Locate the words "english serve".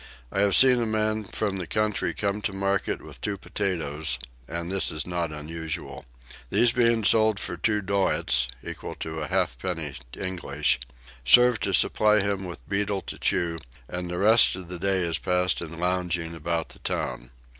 10.17-11.59